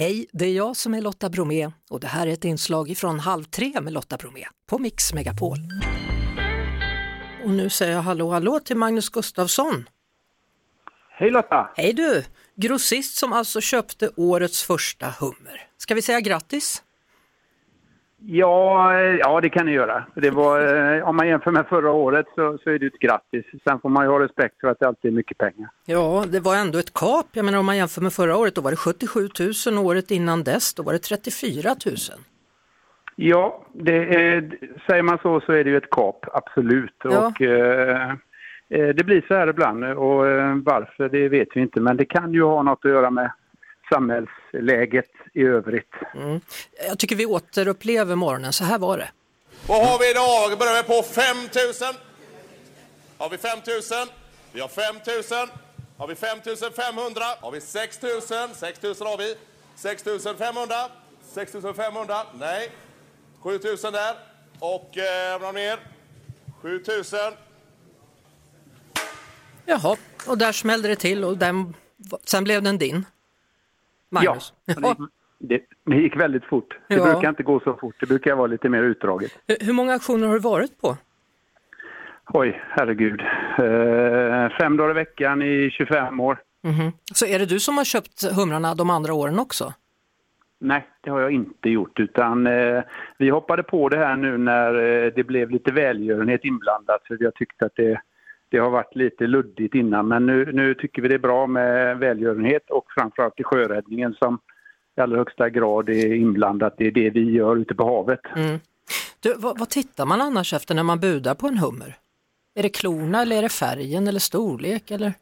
Hej, 0.00 0.26
det 0.32 0.46
är 0.46 0.52
jag 0.52 0.76
som 0.76 0.94
är 0.94 1.00
Lotta 1.00 1.28
Bromé 1.28 1.70
och 1.90 2.00
det 2.00 2.06
här 2.06 2.26
är 2.26 2.32
ett 2.32 2.44
inslag 2.44 2.96
från 2.96 3.20
Halv 3.20 3.44
tre 3.44 3.80
med 3.80 3.92
Lotta 3.92 4.16
Bromé 4.16 4.44
på 4.66 4.78
Mix 4.78 5.12
Megapol. 5.12 5.58
Och 7.44 7.50
nu 7.50 7.70
säger 7.70 7.92
jag 7.92 8.02
hallå 8.02 8.30
hallå 8.30 8.60
till 8.60 8.76
Magnus 8.76 9.08
Gustafsson. 9.08 9.88
Hej 11.10 11.30
Lotta! 11.30 11.70
Hej 11.76 11.92
du! 11.92 12.24
Grossist 12.56 13.16
som 13.16 13.32
alltså 13.32 13.60
köpte 13.60 14.10
årets 14.16 14.62
första 14.62 15.14
hummer. 15.20 15.68
Ska 15.76 15.94
vi 15.94 16.02
säga 16.02 16.20
grattis? 16.20 16.82
Ja, 18.20 18.92
eh, 18.94 19.16
ja 19.16 19.40
det 19.40 19.48
kan 19.48 19.66
ni 19.66 19.72
göra. 19.72 20.04
Det 20.14 20.30
var, 20.30 20.94
eh, 20.96 21.08
om 21.08 21.16
man 21.16 21.28
jämför 21.28 21.50
med 21.50 21.66
förra 21.66 21.92
året 21.92 22.26
så, 22.34 22.58
så 22.64 22.70
är 22.70 22.78
det 22.78 22.86
ett 22.86 22.98
grattis. 22.98 23.44
Sen 23.64 23.80
får 23.80 23.88
man 23.88 24.04
ju 24.04 24.10
ha 24.10 24.20
respekt 24.20 24.60
för 24.60 24.68
att 24.68 24.80
det 24.80 24.88
alltid 24.88 25.10
är 25.10 25.16
mycket 25.16 25.38
pengar. 25.38 25.70
Ja, 25.86 26.24
det 26.28 26.40
var 26.40 26.56
ändå 26.56 26.78
ett 26.78 26.94
kap. 26.94 27.26
Jag 27.32 27.44
menar 27.44 27.58
om 27.58 27.66
man 27.66 27.76
jämför 27.76 28.00
med 28.00 28.12
förra 28.12 28.36
året, 28.36 28.54
då 28.54 28.60
var 28.60 28.70
det 28.70 28.76
77 28.76 29.28
000. 29.66 29.86
Året 29.86 30.10
innan 30.10 30.44
dess, 30.44 30.74
då 30.74 30.82
var 30.82 30.92
det 30.92 30.98
34 30.98 31.68
000. 31.86 31.96
Ja, 33.16 33.66
det 33.72 33.96
är, 34.14 34.50
säger 34.86 35.02
man 35.02 35.18
så 35.22 35.40
så 35.40 35.52
är 35.52 35.64
det 35.64 35.70
ju 35.70 35.76
ett 35.76 35.90
kap, 35.90 36.26
absolut. 36.32 36.94
Ja. 37.04 37.26
Och, 37.26 37.42
eh, 37.42 38.10
eh, 38.68 38.88
det 38.88 39.04
blir 39.04 39.24
så 39.28 39.34
här 39.34 39.48
ibland 39.48 39.84
och 39.84 40.18
varför 40.64 41.08
det 41.08 41.28
vet 41.28 41.48
vi 41.54 41.60
inte. 41.60 41.80
Men 41.80 41.96
det 41.96 42.04
kan 42.04 42.32
ju 42.32 42.42
ha 42.42 42.62
något 42.62 42.84
att 42.84 42.90
göra 42.90 43.10
med 43.10 43.30
samhällsläget 43.88 45.10
i 45.34 45.42
övrigt. 45.42 45.92
Mm. 46.14 46.40
Jag 46.88 46.98
tycker 46.98 47.16
vi 47.16 47.26
återupplever 47.26 48.14
morgonen, 48.14 48.52
så 48.52 48.64
här 48.64 48.78
var 48.78 48.98
det. 48.98 49.10
Vad 49.68 49.86
har 49.86 49.98
vi 49.98 50.10
idag? 50.10 50.58
Börjar 50.58 50.82
vi 50.82 50.88
på 50.88 51.02
5 51.02 51.36
000. 51.36 51.94
Har 53.18 53.30
vi 53.30 53.38
5 53.38 53.58
000? 53.66 54.08
Vi 54.52 54.60
har 54.60 54.68
5 54.68 54.94
000. 55.40 55.48
Har 55.98 56.06
vi 56.06 56.14
5 56.14 56.38
500? 56.76 57.24
Har 57.40 57.50
vi 57.50 57.60
6 57.60 58.02
000? 58.02 58.10
6 58.54 58.82
000 58.82 58.94
har 59.00 59.18
vi. 59.18 59.34
6 59.76 60.04
500? 60.38 60.74
6 61.34 61.52
500? 61.76 62.16
Nej. 62.38 62.70
7 63.40 63.50
000 63.50 63.92
där. 63.92 64.14
Och 64.58 64.98
eh, 64.98 65.52
ner? 65.52 65.78
7 66.62 66.84
000. 66.88 67.04
Jaha, 69.66 69.96
och 70.26 70.38
där 70.38 70.52
smällde 70.52 70.88
det 70.88 70.96
till 70.96 71.24
och 71.24 71.38
den, 71.38 71.74
sen 72.24 72.44
blev 72.44 72.62
den 72.62 72.78
din. 72.78 73.04
Magnus. 74.10 74.52
Ja, 74.64 74.74
det, 74.74 75.08
det, 75.38 75.62
det 75.84 75.96
gick 75.96 76.16
väldigt 76.16 76.44
fort. 76.44 76.78
Det 76.88 76.94
Ja. 76.94 77.04
brukar 77.12 77.28
inte 77.28 77.42
gå 77.42 77.60
så 77.60 77.74
fort. 77.76 77.94
Det 78.00 78.06
brukar 78.06 78.34
vara 78.34 78.46
lite 78.46 78.68
mer 78.68 78.82
utdraget. 78.82 79.38
Hur- 79.60 79.72
många 79.72 79.92
auktioner 79.92 80.26
har 80.26 80.34
du 80.34 80.40
varit 80.40 80.80
på? 80.80 80.96
Oj, 82.34 82.62
herregud. 82.70 83.20
Eh, 83.58 84.58
fem 84.60 84.76
dagar 84.76 84.90
i 84.90 84.94
veckan 84.94 85.42
i 85.42 85.70
25 85.70 86.20
år. 86.20 86.38
Mhm. 86.62 86.92
Så 87.14 87.26
är 87.26 87.38
det 87.38 87.46
du 87.46 87.60
som 87.60 87.76
har 87.76 87.84
köpt 87.84 88.22
humrarna 88.36 88.74
de 88.74 88.90
andra 88.90 89.14
åren 89.14 89.38
också? 89.38 89.72
Nej, 90.60 90.86
det 91.00 91.10
har 91.10 91.20
jag 91.20 91.30
inte 91.30 91.68
gjort 91.70 92.00
utan 92.00 92.46
eh, 92.46 92.82
vi 93.18 93.28
hoppade 93.30 93.62
på 93.62 93.88
det 93.88 93.96
här 93.98 94.16
nu 94.16 94.38
när 94.38 94.74
eh, 94.74 95.12
det 95.16 95.24
blev 95.24 95.50
lite 95.50 95.72
välgörenhet 95.72 96.44
inblandat 96.44 97.02
för 97.06 97.16
vi 97.16 97.24
har 97.24 97.32
tyckt 97.32 97.62
att 97.62 97.72
det, 97.76 98.00
det 98.50 98.58
har 98.58 98.70
varit 98.70 98.96
lite 98.96 99.26
luddigt 99.26 99.74
innan 99.74 100.08
men 100.08 100.26
nu, 100.26 100.52
nu 100.52 100.74
tycker 100.74 101.02
vi 101.02 101.08
det 101.08 101.14
är 101.14 101.18
bra 101.18 101.46
med 101.46 101.98
välgörenhet 101.98 102.70
och 102.70 102.84
framförallt 102.94 103.40
i 103.40 103.44
sjöräddningen 103.44 104.14
som 104.14 104.38
i 104.96 105.00
allra 105.00 105.16
högsta 105.18 105.50
grad 105.50 105.88
är 105.88 106.14
inblandat. 106.14 106.74
Det 106.78 106.86
är 106.86 106.90
det 106.90 107.10
vi 107.10 107.30
gör 107.30 107.56
ute 107.56 107.74
på 107.74 107.84
havet. 107.84 108.20
Mm. 108.36 108.58
Du, 109.20 109.34
vad, 109.38 109.58
vad 109.58 109.68
tittar 109.68 110.06
man 110.06 110.20
annars 110.20 110.52
efter 110.52 110.74
när 110.74 110.82
man 110.82 111.00
budar 111.00 111.34
på 111.34 111.46
en 111.46 111.58
hummer? 111.58 111.96
Är 112.54 112.62
det 112.62 112.68
klorna 112.68 113.22
eller 113.22 113.36
är 113.36 113.42
det 113.42 113.48
färgen 113.48 114.08
eller 114.08 114.18
storlek 114.18 114.90
eller? 114.90 115.12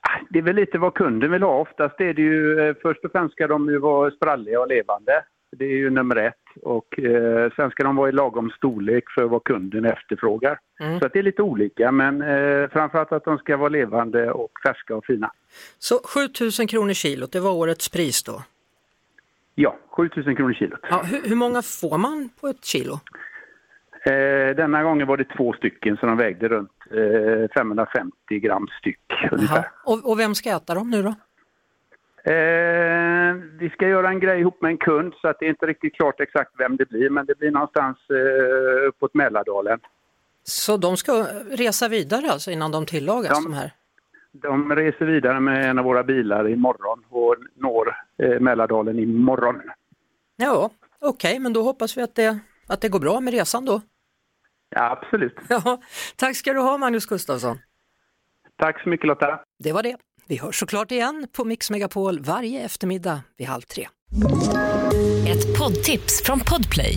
Ah, 0.00 0.20
Det 0.30 0.38
är 0.38 0.42
väl 0.42 0.56
lite 0.56 0.78
vad 0.78 0.94
kunden 0.94 1.32
vill 1.32 1.42
ha. 1.42 1.60
Oftast 1.60 2.00
är 2.00 2.14
det 2.14 2.22
ju, 2.22 2.60
eh, 2.60 2.76
först 2.82 3.04
och 3.04 3.12
främst 3.12 3.34
ska 3.34 3.46
de 3.46 3.68
ju 3.68 3.78
vara 3.78 4.10
spralliga 4.10 4.60
och 4.60 4.68
levande. 4.68 5.24
Det 5.56 5.64
är 5.64 5.76
ju 5.76 5.90
nummer 5.90 6.16
ett. 6.16 6.62
Och 6.62 6.98
eh, 6.98 7.52
sen 7.56 7.70
ska 7.70 7.84
de 7.84 7.96
vara 7.96 8.08
i 8.08 8.12
lagom 8.12 8.50
storlek 8.50 9.04
för 9.10 9.24
vad 9.24 9.44
kunden 9.44 9.84
efterfrågar. 9.84 10.58
Mm. 10.80 11.00
Så 11.00 11.06
att 11.06 11.12
det 11.12 11.18
är 11.18 11.22
lite 11.22 11.42
olika 11.42 11.92
men 11.92 12.22
eh, 12.22 12.68
framförallt 12.68 13.12
att 13.12 13.24
de 13.24 13.38
ska 13.38 13.56
vara 13.56 13.68
levande 13.68 14.30
och 14.30 14.50
färska 14.62 14.96
och 14.96 15.04
fina. 15.04 15.32
Så 15.78 16.00
7000 16.04 16.66
kronor 16.66 16.92
kilot, 16.92 17.32
det 17.32 17.40
var 17.40 17.50
årets 17.50 17.88
pris 17.88 18.22
då. 18.22 18.42
Ja, 19.54 19.76
7000 19.90 20.36
kronor 20.36 20.52
kilot. 20.52 20.80
Ja, 20.90 21.02
hur, 21.02 21.28
hur 21.28 21.36
många 21.36 21.62
får 21.62 21.98
man 21.98 22.30
på 22.40 22.46
ett 22.48 22.64
kilo? 22.64 23.00
Eh, 24.04 24.56
denna 24.56 24.82
gången 24.82 25.06
var 25.06 25.16
det 25.16 25.24
två 25.36 25.52
stycken 25.52 25.96
så 25.96 26.06
de 26.06 26.16
vägde 26.16 26.48
runt 26.48 26.70
eh, 26.90 27.50
550 27.54 28.12
gram 28.28 28.68
styck 28.80 29.00
ungefär. 29.32 29.64
Och, 29.84 30.10
och 30.10 30.18
vem 30.18 30.34
ska 30.34 30.56
äta 30.56 30.74
dem 30.74 30.90
nu 30.90 31.02
då? 31.02 31.14
Eh, 32.32 33.34
vi 33.58 33.70
ska 33.72 33.88
göra 33.88 34.08
en 34.08 34.20
grej 34.20 34.40
ihop 34.40 34.62
med 34.62 34.70
en 34.70 34.78
kund 34.78 35.14
så 35.20 35.28
att 35.28 35.38
det 35.40 35.46
är 35.46 35.50
inte 35.50 35.66
riktigt 35.66 35.94
klart 35.94 36.20
exakt 36.20 36.52
vem 36.58 36.76
det 36.76 36.88
blir 36.88 37.10
men 37.10 37.26
det 37.26 37.38
blir 37.38 37.50
någonstans 37.50 37.98
eh, 38.10 38.88
uppåt 38.88 39.14
Mälardalen. 39.14 39.80
Så 40.48 40.76
de 40.76 40.96
ska 40.96 41.26
resa 41.50 41.88
vidare 41.88 42.30
alltså 42.32 42.50
innan 42.50 42.72
de 42.72 42.86
tillagas 42.86 43.30
De- 43.38 43.44
de 43.44 43.52
här? 43.52 43.72
De 44.32 44.74
reser 44.76 45.04
vidare 45.06 45.40
med 45.40 45.70
en 45.70 45.78
av 45.78 45.84
våra 45.84 46.04
bilar 46.04 46.48
imorgon 46.48 47.04
och 47.08 47.36
når 47.56 47.94
eh, 48.22 48.40
Mälardalen 48.40 48.98
imorgon. 48.98 49.60
Ja, 50.36 50.70
okej, 51.00 51.38
men 51.38 51.52
då 51.52 51.62
hoppas 51.62 51.96
vi 51.96 52.02
att 52.02 52.14
det, 52.14 52.38
att 52.66 52.80
det 52.80 52.88
går 52.88 53.00
bra 53.00 53.20
med 53.20 53.34
resan 53.34 53.64
då. 53.64 53.80
Ja, 54.70 54.90
absolut. 54.90 55.34
Ja, 55.48 55.80
tack 56.16 56.36
ska 56.36 56.52
du 56.52 56.60
ha 56.60 56.78
Magnus 56.78 57.06
Gustafsson. 57.06 57.58
Tack 58.58 58.82
så 58.82 58.88
mycket 58.88 59.06
Lotta. 59.06 59.40
Det 59.58 59.72
var 59.72 59.82
det. 59.82 59.96
Vi 60.28 60.36
hörs 60.36 60.58
såklart 60.60 60.90
igen 60.90 61.26
på 61.32 61.44
Mix 61.44 61.70
Megapol 61.70 62.20
varje 62.20 62.60
eftermiddag 62.64 63.20
vid 63.36 63.46
halv 63.48 63.62
tre. 63.62 63.88
Ett 65.28 65.58
poddtips 65.58 66.22
från 66.24 66.40
Podplay. 66.40 66.96